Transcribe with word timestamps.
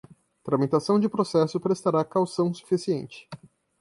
tramitação 0.43 0.99
de 0.99 1.07
processo 1.07 1.59
prestará 1.59 2.03
caução 2.03 2.51
suficiente 2.51 3.29